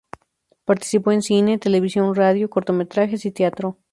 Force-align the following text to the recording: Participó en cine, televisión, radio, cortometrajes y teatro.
Participó 0.65 1.11
en 1.11 1.21
cine, 1.21 1.59
televisión, 1.59 2.15
radio, 2.15 2.49
cortometrajes 2.49 3.23
y 3.27 3.31
teatro. 3.31 3.77